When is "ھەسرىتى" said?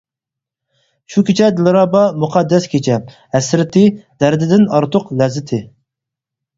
3.37-3.87